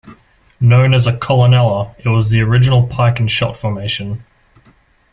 [0.59, 4.25] Known as a "colunella", it was the original pike and shot formation.